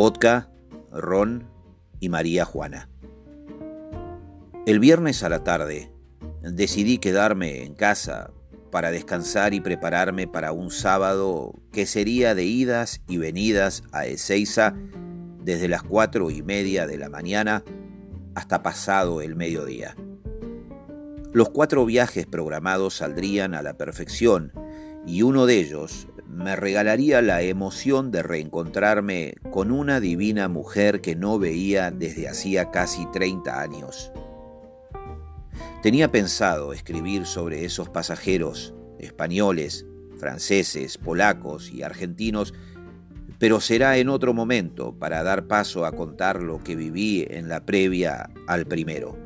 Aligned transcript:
vodka, 0.00 0.48
ron 0.90 1.46
y 2.00 2.08
María 2.08 2.46
Juana. 2.46 2.88
El 4.64 4.80
viernes 4.80 5.22
a 5.22 5.28
la 5.28 5.44
tarde 5.44 5.92
decidí 6.40 6.96
quedarme 6.96 7.64
en 7.64 7.74
casa 7.74 8.30
para 8.70 8.92
descansar 8.92 9.52
y 9.52 9.60
prepararme 9.60 10.26
para 10.26 10.52
un 10.52 10.70
sábado 10.70 11.52
que 11.70 11.84
sería 11.84 12.34
de 12.34 12.44
idas 12.44 13.02
y 13.08 13.18
venidas 13.18 13.82
a 13.92 14.06
Ezeiza 14.06 14.74
desde 15.44 15.68
las 15.68 15.82
cuatro 15.82 16.30
y 16.30 16.40
media 16.40 16.86
de 16.86 16.96
la 16.96 17.10
mañana 17.10 17.62
hasta 18.34 18.62
pasado 18.62 19.20
el 19.20 19.36
mediodía. 19.36 19.96
Los 21.34 21.50
cuatro 21.50 21.84
viajes 21.84 22.24
programados 22.24 22.94
saldrían 22.94 23.52
a 23.52 23.60
la 23.60 23.74
perfección 23.74 24.50
y 25.06 25.20
uno 25.20 25.44
de 25.44 25.60
ellos 25.60 26.08
me 26.32 26.54
regalaría 26.54 27.22
la 27.22 27.42
emoción 27.42 28.10
de 28.10 28.22
reencontrarme 28.22 29.34
con 29.50 29.72
una 29.72 29.98
divina 29.98 30.48
mujer 30.48 31.00
que 31.00 31.16
no 31.16 31.38
veía 31.38 31.90
desde 31.90 32.28
hacía 32.28 32.70
casi 32.70 33.04
30 33.06 33.60
años. 33.60 34.12
Tenía 35.82 36.12
pensado 36.12 36.72
escribir 36.72 37.26
sobre 37.26 37.64
esos 37.64 37.88
pasajeros 37.88 38.74
españoles, 38.98 39.86
franceses, 40.18 40.98
polacos 40.98 41.70
y 41.72 41.82
argentinos, 41.82 42.54
pero 43.38 43.60
será 43.60 43.98
en 43.98 44.08
otro 44.08 44.32
momento 44.32 44.94
para 44.98 45.22
dar 45.22 45.46
paso 45.46 45.84
a 45.84 45.92
contar 45.92 46.42
lo 46.42 46.62
que 46.62 46.76
viví 46.76 47.26
en 47.28 47.48
la 47.48 47.64
previa 47.64 48.30
al 48.46 48.66
primero. 48.66 49.18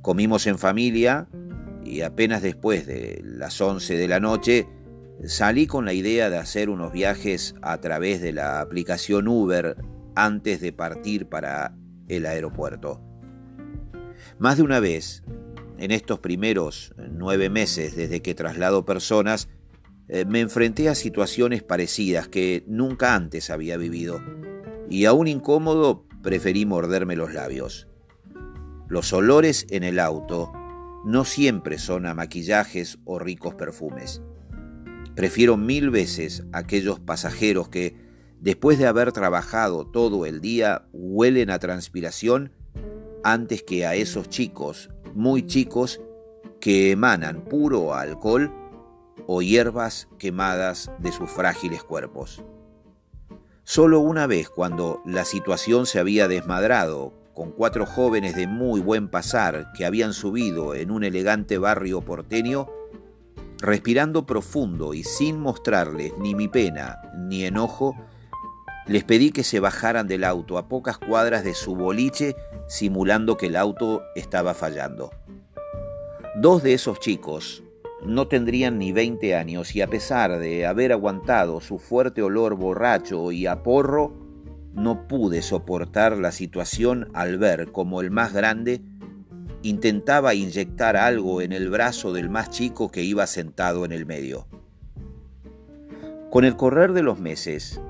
Comimos 0.00 0.46
en 0.46 0.58
familia 0.58 1.28
y 1.84 2.02
apenas 2.02 2.42
después 2.42 2.86
de 2.86 3.20
las 3.24 3.60
11 3.60 3.96
de 3.96 4.08
la 4.08 4.20
noche 4.20 4.68
salí 5.24 5.66
con 5.66 5.84
la 5.84 5.92
idea 5.92 6.30
de 6.30 6.38
hacer 6.38 6.70
unos 6.70 6.92
viajes 6.92 7.54
a 7.62 7.80
través 7.80 8.20
de 8.20 8.32
la 8.32 8.60
aplicación 8.60 9.28
Uber 9.28 9.76
antes 10.14 10.60
de 10.60 10.72
partir 10.72 11.28
para 11.28 11.74
el 12.08 12.26
aeropuerto. 12.26 13.00
Más 14.38 14.56
de 14.56 14.62
una 14.62 14.80
vez, 14.80 15.22
en 15.78 15.90
estos 15.90 16.20
primeros 16.20 16.94
nueve 17.10 17.50
meses 17.50 17.96
desde 17.96 18.22
que 18.22 18.34
traslado 18.34 18.84
personas, 18.84 19.48
eh, 20.08 20.24
me 20.24 20.40
enfrenté 20.40 20.88
a 20.88 20.94
situaciones 20.94 21.62
parecidas 21.62 22.28
que 22.28 22.64
nunca 22.66 23.14
antes 23.14 23.50
había 23.50 23.76
vivido, 23.76 24.20
y 24.90 25.06
aún 25.06 25.26
incómodo 25.26 26.06
preferí 26.22 26.66
morderme 26.66 27.16
los 27.16 27.32
labios. 27.32 27.88
Los 28.88 29.12
olores 29.12 29.66
en 29.70 29.84
el 29.84 29.98
auto 29.98 30.52
no 31.04 31.24
siempre 31.24 31.78
son 31.78 32.06
a 32.06 32.14
maquillajes 32.14 32.98
o 33.04 33.18
ricos 33.18 33.54
perfumes. 33.54 34.22
Prefiero 35.14 35.56
mil 35.56 35.90
veces 35.90 36.44
aquellos 36.52 36.98
pasajeros 36.98 37.68
que, 37.68 37.96
después 38.40 38.78
de 38.78 38.86
haber 38.86 39.12
trabajado 39.12 39.86
todo 39.86 40.24
el 40.24 40.40
día, 40.40 40.86
huelen 40.92 41.50
a 41.50 41.58
transpiración 41.58 42.52
antes 43.22 43.62
que 43.62 43.86
a 43.86 43.94
esos 43.94 44.28
chicos, 44.28 44.90
muy 45.14 45.46
chicos, 45.46 46.00
que 46.60 46.92
emanan 46.92 47.44
puro 47.44 47.94
alcohol 47.94 48.52
o 49.26 49.42
hierbas 49.42 50.08
quemadas 50.18 50.90
de 50.98 51.12
sus 51.12 51.30
frágiles 51.30 51.82
cuerpos. 51.82 52.42
Solo 53.64 54.00
una 54.00 54.26
vez, 54.26 54.48
cuando 54.48 55.02
la 55.04 55.24
situación 55.24 55.86
se 55.86 55.98
había 55.98 56.26
desmadrado, 56.26 57.12
con 57.34 57.52
cuatro 57.52 57.86
jóvenes 57.86 58.34
de 58.34 58.46
muy 58.46 58.80
buen 58.80 59.08
pasar 59.08 59.72
que 59.72 59.86
habían 59.86 60.12
subido 60.12 60.74
en 60.74 60.90
un 60.90 61.04
elegante 61.04 61.58
barrio 61.58 62.00
porteño, 62.02 62.68
respirando 63.62 64.26
profundo 64.26 64.92
y 64.92 65.04
sin 65.04 65.40
mostrarles 65.40 66.12
ni 66.18 66.34
mi 66.34 66.48
pena 66.48 66.98
ni 67.16 67.44
enojo, 67.44 67.96
les 68.86 69.04
pedí 69.04 69.30
que 69.30 69.44
se 69.44 69.60
bajaran 69.60 70.08
del 70.08 70.24
auto 70.24 70.58
a 70.58 70.68
pocas 70.68 70.98
cuadras 70.98 71.44
de 71.44 71.54
su 71.54 71.76
boliche 71.76 72.34
simulando 72.66 73.36
que 73.36 73.46
el 73.46 73.56
auto 73.56 74.02
estaba 74.16 74.54
fallando. 74.54 75.12
Dos 76.34 76.64
de 76.64 76.74
esos 76.74 76.98
chicos 76.98 77.62
no 78.04 78.26
tendrían 78.26 78.78
ni 78.78 78.90
20 78.90 79.36
años 79.36 79.76
y 79.76 79.80
a 79.80 79.86
pesar 79.86 80.40
de 80.40 80.66
haber 80.66 80.90
aguantado 80.90 81.60
su 81.60 81.78
fuerte 81.78 82.20
olor 82.20 82.56
borracho 82.56 83.30
y 83.30 83.46
a 83.46 83.62
porro, 83.62 84.12
no 84.74 85.06
pude 85.06 85.40
soportar 85.42 86.18
la 86.18 86.32
situación 86.32 87.10
al 87.14 87.38
ver 87.38 87.70
como 87.70 88.00
el 88.00 88.10
más 88.10 88.32
grande 88.32 88.82
intentaba 89.62 90.34
inyectar 90.34 90.96
algo 90.96 91.40
en 91.40 91.52
el 91.52 91.70
brazo 91.70 92.12
del 92.12 92.28
más 92.28 92.50
chico 92.50 92.90
que 92.90 93.02
iba 93.02 93.26
sentado 93.26 93.84
en 93.84 93.92
el 93.92 94.06
medio. 94.06 94.46
Con 96.30 96.44
el 96.44 96.56
correr 96.56 96.92
de 96.92 97.02
los 97.02 97.18
meses, 97.20 97.80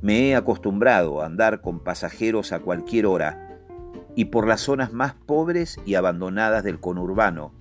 me 0.00 0.28
he 0.28 0.36
acostumbrado 0.36 1.20
a 1.20 1.26
andar 1.26 1.60
con 1.60 1.80
pasajeros 1.80 2.52
a 2.52 2.60
cualquier 2.60 3.06
hora 3.06 3.58
y 4.14 4.26
por 4.26 4.46
las 4.46 4.62
zonas 4.62 4.92
más 4.92 5.14
pobres 5.14 5.78
y 5.84 5.94
abandonadas 5.94 6.64
del 6.64 6.80
conurbano 6.80 7.52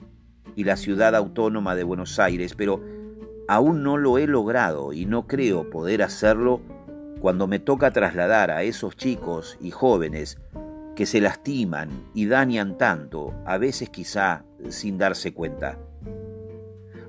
y 0.56 0.64
la 0.64 0.78
ciudad 0.78 1.16
autónoma 1.16 1.76
de 1.76 1.84
Buenos 1.84 2.20
Aires, 2.20 2.56
pero 2.56 2.82
aún 3.48 3.84
no 3.84 3.98
lo 3.98 4.18
he 4.18 4.28
logrado 4.28 4.94
y 4.94 5.06
no 5.06 5.28
creo 5.28 5.70
poder 5.70 6.02
hacerlo 6.02 6.62
cuando 7.20 7.48
me 7.48 7.60
toca 7.60 7.92
trasladar 7.92 8.52
a 8.52 8.64
esos 8.64 8.96
chicos 8.96 9.58
y 9.60 9.72
jóvenes 9.72 10.38
que 11.00 11.06
se 11.06 11.22
lastiman 11.22 12.10
y 12.14 12.26
dañan 12.26 12.78
tanto, 12.78 13.34
a 13.46 13.58
veces 13.58 13.90
quizá 13.90 14.44
sin 14.68 14.98
darse 14.98 15.34
cuenta. 15.34 15.80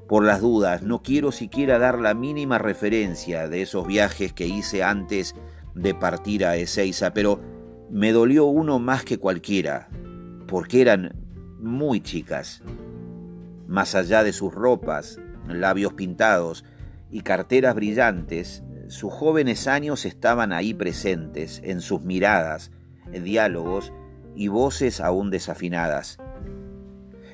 Por 0.06 0.24
las 0.24 0.40
dudas, 0.40 0.84
no 0.84 1.02
quiero 1.02 1.32
siquiera 1.32 1.80
dar 1.80 1.98
la 1.98 2.14
mínima 2.14 2.58
referencia 2.58 3.48
de 3.48 3.62
esos 3.62 3.88
viajes 3.88 4.32
que 4.32 4.46
hice 4.46 4.84
antes 4.84 5.34
de 5.74 5.92
partir 5.92 6.44
a 6.44 6.54
Ezeiza, 6.54 7.12
pero 7.12 7.40
me 7.90 8.12
dolió 8.12 8.44
uno 8.44 8.78
más 8.78 9.02
que 9.02 9.18
cualquiera, 9.18 9.88
porque 10.46 10.82
eran 10.82 11.16
muy 11.58 12.00
chicas. 12.00 12.62
Más 13.66 13.96
allá 13.96 14.22
de 14.22 14.32
sus 14.32 14.54
ropas, 14.54 15.18
labios 15.48 15.94
pintados 15.94 16.64
y 17.10 17.22
carteras 17.22 17.74
brillantes, 17.74 18.62
sus 18.86 19.12
jóvenes 19.12 19.66
años 19.66 20.04
estaban 20.04 20.52
ahí 20.52 20.74
presentes, 20.74 21.60
en 21.64 21.80
sus 21.80 22.02
miradas, 22.02 22.70
diálogos 23.12 23.93
y 24.34 24.48
voces 24.48 25.00
aún 25.00 25.31
desafinadas 25.31 26.19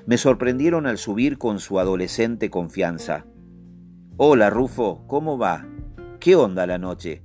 me 0.07 0.19
sorprendieron 0.19 0.87
al 0.87 0.99
subir 0.99 1.37
con 1.37 1.59
su 1.59 1.81
adolescente 1.81 2.49
confianza. 2.49 3.27
Hola, 4.17 4.51
Rufo, 4.51 5.05
¿cómo 5.09 5.37
va? 5.37 5.67
¿Qué 6.21 6.37
onda 6.37 6.65
la 6.67 6.79
noche? 6.79 7.25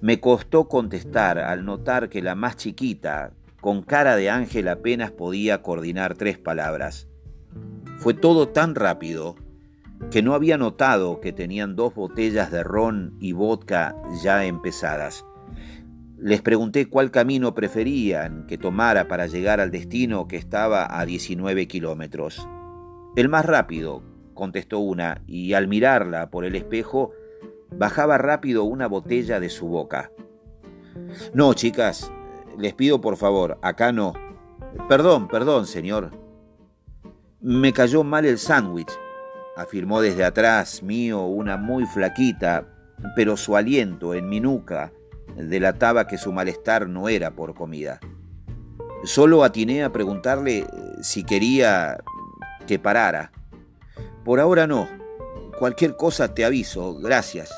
Me 0.00 0.18
costó 0.18 0.68
contestar 0.68 1.38
al 1.38 1.66
notar 1.66 2.08
que 2.08 2.22
la 2.22 2.34
más 2.34 2.56
chiquita, 2.56 3.34
con 3.60 3.82
cara 3.82 4.16
de 4.16 4.30
ángel, 4.30 4.68
apenas 4.68 5.10
podía 5.10 5.60
coordinar 5.60 6.14
tres 6.16 6.38
palabras. 6.38 7.08
Fue 7.98 8.14
todo 8.14 8.48
tan 8.48 8.74
rápido 8.74 9.36
que 10.10 10.22
no 10.22 10.32
había 10.32 10.56
notado 10.56 11.20
que 11.20 11.32
tenían 11.32 11.76
dos 11.76 11.94
botellas 11.94 12.50
de 12.50 12.62
ron 12.62 13.16
y 13.20 13.32
vodka 13.32 13.94
ya 14.22 14.46
empezadas. 14.46 15.26
Les 16.26 16.42
pregunté 16.42 16.88
cuál 16.88 17.12
camino 17.12 17.54
preferían 17.54 18.48
que 18.48 18.58
tomara 18.58 19.06
para 19.06 19.28
llegar 19.28 19.60
al 19.60 19.70
destino 19.70 20.26
que 20.26 20.36
estaba 20.36 20.98
a 20.98 21.06
19 21.06 21.68
kilómetros. 21.68 22.48
El 23.14 23.28
más 23.28 23.46
rápido, 23.46 24.02
contestó 24.34 24.80
una, 24.80 25.22
y 25.28 25.52
al 25.52 25.68
mirarla 25.68 26.28
por 26.28 26.44
el 26.44 26.56
espejo, 26.56 27.12
bajaba 27.70 28.18
rápido 28.18 28.64
una 28.64 28.88
botella 28.88 29.38
de 29.38 29.48
su 29.48 29.68
boca. 29.68 30.10
No, 31.32 31.54
chicas, 31.54 32.10
les 32.58 32.74
pido 32.74 33.00
por 33.00 33.16
favor, 33.16 33.60
acá 33.62 33.92
no. 33.92 34.12
Perdón, 34.88 35.28
perdón, 35.28 35.68
señor. 35.68 36.10
Me 37.40 37.72
cayó 37.72 38.02
mal 38.02 38.24
el 38.24 38.38
sándwich, 38.38 38.90
afirmó 39.56 40.00
desde 40.00 40.24
atrás 40.24 40.82
mío 40.82 41.22
una 41.22 41.56
muy 41.56 41.86
flaquita, 41.86 42.66
pero 43.14 43.36
su 43.36 43.54
aliento 43.54 44.12
en 44.12 44.28
mi 44.28 44.40
nuca 44.40 44.90
delataba 45.36 46.06
que 46.06 46.18
su 46.18 46.32
malestar 46.32 46.88
no 46.88 47.08
era 47.08 47.32
por 47.32 47.54
comida. 47.54 48.00
Solo 49.04 49.44
atiné 49.44 49.84
a 49.84 49.92
preguntarle 49.92 50.58
eh, 50.58 50.66
si 51.02 51.24
quería 51.24 51.98
que 52.66 52.78
parara. 52.78 53.30
Por 54.24 54.40
ahora 54.40 54.66
no. 54.66 54.88
Cualquier 55.58 55.96
cosa 55.96 56.34
te 56.34 56.44
aviso, 56.44 56.96
gracias. 56.96 57.50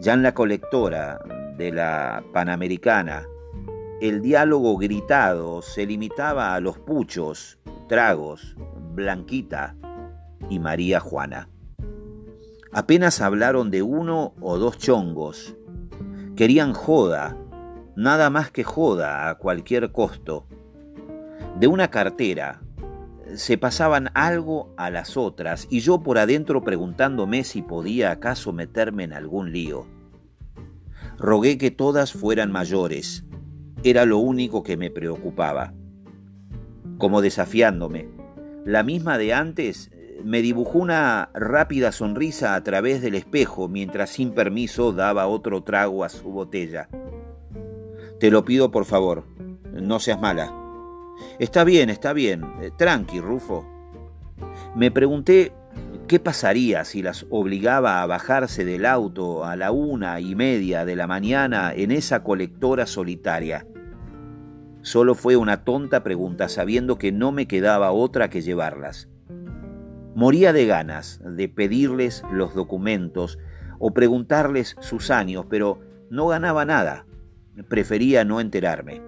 Ya 0.00 0.14
en 0.14 0.22
la 0.22 0.32
colectora 0.32 1.20
de 1.56 1.72
la 1.72 2.22
Panamericana, 2.32 3.26
el 4.00 4.22
diálogo 4.22 4.76
gritado 4.76 5.60
se 5.60 5.84
limitaba 5.84 6.54
a 6.54 6.60
los 6.60 6.78
puchos, 6.78 7.58
tragos, 7.88 8.56
Blanquita 8.94 9.74
y 10.48 10.60
María 10.60 11.00
Juana. 11.00 11.48
Apenas 12.70 13.20
hablaron 13.20 13.70
de 13.70 13.82
uno 13.82 14.34
o 14.40 14.56
dos 14.58 14.78
chongos 14.78 15.57
Querían 16.38 16.72
joda, 16.72 17.36
nada 17.96 18.30
más 18.30 18.52
que 18.52 18.62
joda 18.62 19.28
a 19.28 19.34
cualquier 19.38 19.90
costo. 19.90 20.46
De 21.58 21.66
una 21.66 21.90
cartera 21.90 22.62
se 23.34 23.58
pasaban 23.58 24.10
algo 24.14 24.72
a 24.76 24.88
las 24.90 25.16
otras 25.16 25.66
y 25.68 25.80
yo 25.80 26.04
por 26.04 26.16
adentro 26.16 26.62
preguntándome 26.62 27.42
si 27.42 27.60
podía 27.60 28.12
acaso 28.12 28.52
meterme 28.52 29.02
en 29.02 29.14
algún 29.14 29.50
lío. 29.50 29.88
Rogué 31.18 31.58
que 31.58 31.72
todas 31.72 32.12
fueran 32.12 32.52
mayores. 32.52 33.24
Era 33.82 34.04
lo 34.04 34.18
único 34.18 34.62
que 34.62 34.76
me 34.76 34.92
preocupaba. 34.92 35.74
Como 36.98 37.20
desafiándome, 37.20 38.08
la 38.64 38.84
misma 38.84 39.18
de 39.18 39.34
antes 39.34 39.90
me 40.24 40.42
dibujó 40.42 40.78
una 40.78 41.30
rápida 41.34 41.92
sonrisa 41.92 42.54
a 42.54 42.62
través 42.62 43.02
del 43.02 43.14
espejo 43.14 43.68
mientras 43.68 44.10
sin 44.10 44.32
permiso 44.32 44.92
daba 44.92 45.26
otro 45.26 45.62
trago 45.62 46.04
a 46.04 46.08
su 46.08 46.30
botella. 46.30 46.88
Te 48.18 48.30
lo 48.30 48.44
pido 48.44 48.70
por 48.70 48.84
favor, 48.84 49.24
no 49.72 50.00
seas 50.00 50.20
mala. 50.20 50.52
Está 51.38 51.64
bien, 51.64 51.90
está 51.90 52.12
bien, 52.12 52.44
tranqui, 52.76 53.20
Rufo. 53.20 53.66
Me 54.74 54.90
pregunté 54.90 55.52
qué 56.08 56.18
pasaría 56.18 56.84
si 56.84 57.02
las 57.02 57.26
obligaba 57.30 58.02
a 58.02 58.06
bajarse 58.06 58.64
del 58.64 58.86
auto 58.86 59.44
a 59.44 59.56
la 59.56 59.72
una 59.72 60.20
y 60.20 60.34
media 60.34 60.84
de 60.84 60.96
la 60.96 61.06
mañana 61.06 61.72
en 61.74 61.90
esa 61.90 62.22
colectora 62.22 62.86
solitaria. 62.86 63.66
Solo 64.82 65.14
fue 65.14 65.36
una 65.36 65.64
tonta 65.64 66.02
pregunta 66.02 66.48
sabiendo 66.48 66.98
que 66.98 67.12
no 67.12 67.30
me 67.30 67.46
quedaba 67.46 67.92
otra 67.92 68.30
que 68.30 68.42
llevarlas. 68.42 69.08
Moría 70.18 70.52
de 70.52 70.66
ganas 70.66 71.20
de 71.24 71.48
pedirles 71.48 72.24
los 72.32 72.52
documentos 72.52 73.38
o 73.78 73.94
preguntarles 73.94 74.74
sus 74.80 75.12
años, 75.12 75.46
pero 75.48 75.78
no 76.10 76.26
ganaba 76.26 76.64
nada. 76.64 77.06
Prefería 77.68 78.24
no 78.24 78.40
enterarme. 78.40 79.00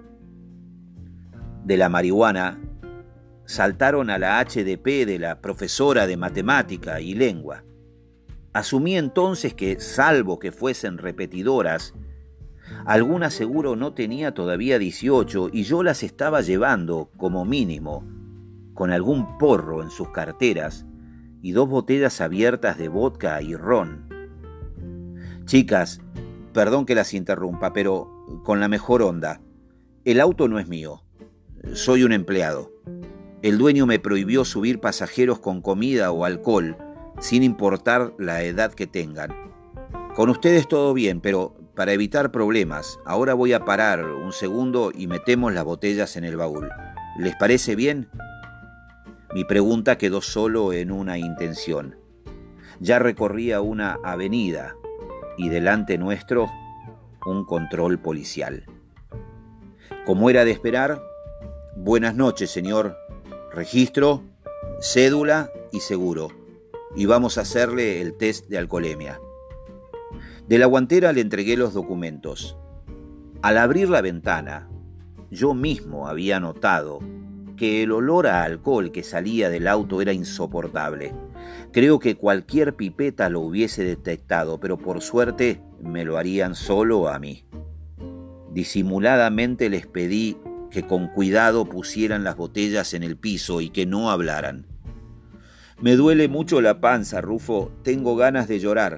De 1.65 1.75
la 1.75 1.89
marihuana 1.89 2.61
saltaron 3.43 4.09
a 4.09 4.19
la 4.19 4.39
HDP 4.39 5.05
de 5.05 5.19
la 5.19 5.41
profesora 5.41 6.07
de 6.07 6.15
matemática 6.15 7.01
y 7.01 7.13
lengua. 7.13 7.65
Asumí 8.53 8.95
entonces 8.95 9.53
que, 9.53 9.81
salvo 9.81 10.39
que 10.39 10.53
fuesen 10.53 10.97
repetidoras, 10.97 11.93
alguna 12.85 13.31
seguro 13.31 13.75
no 13.75 13.93
tenía 13.93 14.33
todavía 14.33 14.79
18 14.79 15.49
y 15.51 15.63
yo 15.63 15.83
las 15.83 16.03
estaba 16.03 16.39
llevando, 16.39 17.11
como 17.17 17.43
mínimo, 17.43 18.05
con 18.73 18.93
algún 18.93 19.37
porro 19.37 19.83
en 19.83 19.89
sus 19.89 20.07
carteras 20.11 20.85
y 21.41 21.51
dos 21.53 21.67
botellas 21.67 22.21
abiertas 22.21 22.77
de 22.77 22.87
vodka 22.87 23.41
y 23.41 23.55
ron. 23.55 24.07
Chicas, 25.45 26.01
perdón 26.53 26.85
que 26.85 26.95
las 26.95 27.13
interrumpa, 27.13 27.73
pero 27.73 28.25
con 28.43 28.59
la 28.59 28.67
mejor 28.67 29.01
onda. 29.01 29.41
El 30.05 30.19
auto 30.19 30.47
no 30.47 30.59
es 30.59 30.67
mío. 30.67 31.03
Soy 31.73 32.03
un 32.03 32.11
empleado. 32.11 32.71
El 33.41 33.57
dueño 33.57 33.85
me 33.85 33.99
prohibió 33.99 34.45
subir 34.45 34.79
pasajeros 34.79 35.39
con 35.39 35.61
comida 35.61 36.11
o 36.11 36.25
alcohol, 36.25 36.77
sin 37.19 37.43
importar 37.43 38.13
la 38.17 38.43
edad 38.43 38.73
que 38.73 38.87
tengan. 38.87 39.31
Con 40.15 40.29
ustedes 40.29 40.67
todo 40.67 40.93
bien, 40.93 41.21
pero 41.21 41.55
para 41.75 41.93
evitar 41.93 42.31
problemas, 42.31 42.99
ahora 43.05 43.33
voy 43.33 43.53
a 43.53 43.65
parar 43.65 44.05
un 44.05 44.31
segundo 44.31 44.91
y 44.93 45.07
metemos 45.07 45.53
las 45.53 45.63
botellas 45.63 46.17
en 46.17 46.23
el 46.23 46.37
baúl. 46.37 46.69
¿Les 47.17 47.35
parece 47.35 47.75
bien? 47.75 48.09
Mi 49.33 49.45
pregunta 49.45 49.97
quedó 49.97 50.21
solo 50.21 50.73
en 50.73 50.91
una 50.91 51.17
intención. 51.17 51.95
Ya 52.81 52.99
recorría 52.99 53.61
una 53.61 53.97
avenida 54.03 54.75
y 55.37 55.47
delante 55.47 55.97
nuestro 55.97 56.51
un 57.25 57.45
control 57.45 57.97
policial. 57.99 58.65
Como 60.05 60.29
era 60.29 60.43
de 60.43 60.51
esperar, 60.51 61.01
buenas 61.77 62.15
noches, 62.15 62.49
señor. 62.51 62.97
Registro, 63.53 64.23
cédula 64.81 65.49
y 65.71 65.79
seguro. 65.79 66.29
Y 66.93 67.05
vamos 67.05 67.37
a 67.37 67.41
hacerle 67.41 68.01
el 68.01 68.17
test 68.17 68.49
de 68.49 68.57
alcoholemia. 68.57 69.21
De 70.45 70.57
la 70.57 70.65
guantera 70.65 71.13
le 71.13 71.21
entregué 71.21 71.55
los 71.55 71.73
documentos. 71.73 72.57
Al 73.41 73.57
abrir 73.57 73.89
la 73.89 74.01
ventana, 74.01 74.69
yo 75.29 75.53
mismo 75.53 76.09
había 76.09 76.41
notado 76.41 76.99
que 77.61 77.83
el 77.83 77.91
olor 77.91 78.25
a 78.25 78.43
alcohol 78.43 78.91
que 78.91 79.03
salía 79.03 79.47
del 79.47 79.67
auto 79.67 80.01
era 80.01 80.13
insoportable. 80.13 81.13
Creo 81.71 81.99
que 81.99 82.15
cualquier 82.15 82.75
pipeta 82.75 83.29
lo 83.29 83.41
hubiese 83.41 83.83
detectado, 83.83 84.59
pero 84.59 84.79
por 84.79 84.99
suerte 84.99 85.61
me 85.79 86.03
lo 86.03 86.17
harían 86.17 86.55
solo 86.55 87.07
a 87.07 87.19
mí. 87.19 87.45
Disimuladamente 88.51 89.69
les 89.69 89.85
pedí 89.85 90.37
que 90.71 90.87
con 90.87 91.09
cuidado 91.09 91.65
pusieran 91.65 92.23
las 92.23 92.35
botellas 92.35 92.95
en 92.95 93.03
el 93.03 93.15
piso 93.15 93.61
y 93.61 93.69
que 93.69 93.85
no 93.85 94.09
hablaran. 94.09 94.65
Me 95.79 95.95
duele 95.95 96.27
mucho 96.29 96.61
la 96.61 96.81
panza, 96.81 97.21
Rufo, 97.21 97.71
tengo 97.83 98.15
ganas 98.15 98.47
de 98.47 98.57
llorar. 98.57 98.97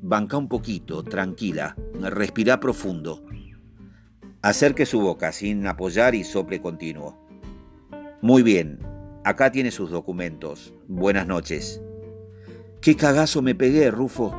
Banca 0.00 0.36
un 0.36 0.48
poquito, 0.48 1.02
tranquila, 1.02 1.74
respira 2.00 2.60
profundo. 2.60 3.24
Acerque 4.40 4.86
su 4.86 5.00
boca 5.00 5.32
sin 5.32 5.66
apoyar 5.66 6.14
y 6.14 6.22
sople 6.22 6.62
continuo. 6.62 7.21
Muy 8.22 8.44
bien, 8.44 8.78
acá 9.24 9.50
tiene 9.50 9.72
sus 9.72 9.90
documentos. 9.90 10.72
Buenas 10.86 11.26
noches. 11.26 11.82
Qué 12.80 12.94
cagazo 12.94 13.42
me 13.42 13.56
pegué, 13.56 13.90
Rufo. 13.90 14.32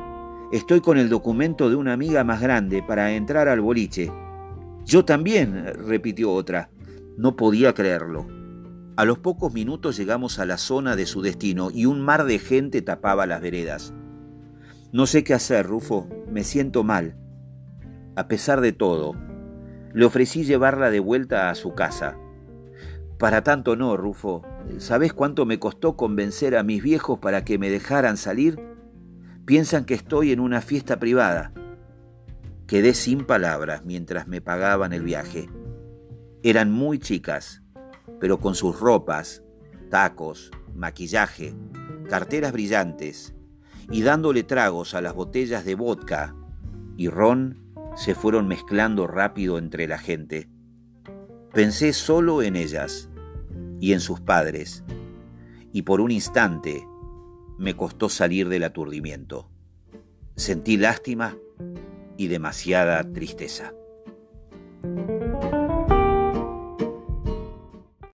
Estoy 0.52 0.80
con 0.80 0.96
el 0.96 1.10
documento 1.10 1.68
de 1.68 1.76
una 1.76 1.92
amiga 1.92 2.24
más 2.24 2.40
grande 2.40 2.82
para 2.82 3.12
entrar 3.12 3.46
al 3.46 3.60
boliche. 3.60 4.10
Yo 4.86 5.04
también, 5.04 5.66
repitió 5.86 6.32
otra. 6.32 6.70
No 7.18 7.36
podía 7.36 7.74
creerlo. 7.74 8.26
A 8.96 9.04
los 9.04 9.18
pocos 9.18 9.52
minutos 9.52 9.98
llegamos 9.98 10.38
a 10.38 10.46
la 10.46 10.56
zona 10.56 10.96
de 10.96 11.04
su 11.04 11.20
destino 11.20 11.70
y 11.70 11.84
un 11.84 12.00
mar 12.00 12.24
de 12.24 12.38
gente 12.38 12.80
tapaba 12.80 13.26
las 13.26 13.42
veredas. 13.42 13.92
No 14.92 15.04
sé 15.04 15.24
qué 15.24 15.34
hacer, 15.34 15.66
Rufo. 15.66 16.08
Me 16.30 16.42
siento 16.42 16.84
mal. 16.84 17.18
A 18.16 18.28
pesar 18.28 18.62
de 18.62 18.72
todo, 18.72 19.14
le 19.92 20.06
ofrecí 20.06 20.42
llevarla 20.44 20.90
de 20.90 21.00
vuelta 21.00 21.50
a 21.50 21.54
su 21.54 21.74
casa. 21.74 22.16
Para 23.18 23.44
tanto 23.44 23.76
no, 23.76 23.96
Rufo. 23.96 24.42
¿Sabes 24.78 25.12
cuánto 25.12 25.46
me 25.46 25.58
costó 25.58 25.96
convencer 25.96 26.56
a 26.56 26.62
mis 26.62 26.82
viejos 26.82 27.18
para 27.18 27.44
que 27.44 27.58
me 27.58 27.70
dejaran 27.70 28.16
salir? 28.16 28.60
Piensan 29.44 29.84
que 29.84 29.94
estoy 29.94 30.32
en 30.32 30.40
una 30.40 30.60
fiesta 30.60 30.98
privada. 30.98 31.52
Quedé 32.66 32.94
sin 32.94 33.24
palabras 33.24 33.84
mientras 33.84 34.26
me 34.26 34.40
pagaban 34.40 34.92
el 34.92 35.02
viaje. 35.02 35.48
Eran 36.42 36.72
muy 36.72 36.98
chicas, 36.98 37.62
pero 38.20 38.38
con 38.38 38.54
sus 38.54 38.80
ropas, 38.80 39.42
tacos, 39.90 40.50
maquillaje, 40.74 41.54
carteras 42.08 42.52
brillantes 42.52 43.34
y 43.90 44.02
dándole 44.02 44.42
tragos 44.42 44.94
a 44.94 45.00
las 45.00 45.14
botellas 45.14 45.64
de 45.64 45.74
vodka 45.74 46.34
y 46.96 47.08
ron, 47.08 47.60
se 47.96 48.14
fueron 48.14 48.48
mezclando 48.48 49.06
rápido 49.06 49.58
entre 49.58 49.86
la 49.86 49.98
gente. 49.98 50.48
Pensé 51.54 51.92
solo 51.92 52.42
en 52.42 52.56
ellas 52.56 53.08
y 53.78 53.92
en 53.92 54.00
sus 54.00 54.20
padres, 54.20 54.82
y 55.72 55.82
por 55.82 56.00
un 56.00 56.10
instante 56.10 56.84
me 57.58 57.76
costó 57.76 58.08
salir 58.08 58.48
del 58.48 58.64
aturdimiento. 58.64 59.48
Sentí 60.34 60.76
lástima 60.76 61.38
y 62.16 62.26
demasiada 62.26 63.04
tristeza. 63.12 63.72